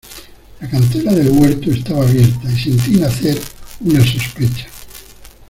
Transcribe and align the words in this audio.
la 0.59 0.67
cancela 0.67 1.13
del 1.13 1.29
huerto 1.29 1.69
estaba 1.69 2.01
abierta, 2.03 2.51
y 2.51 2.57
sentí 2.57 2.99
nacer 2.99 3.39
una 3.81 4.03
sospecha 4.03 4.65